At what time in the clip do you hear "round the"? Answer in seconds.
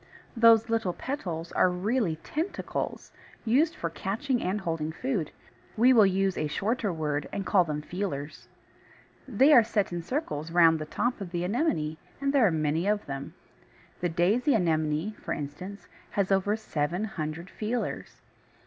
10.51-10.87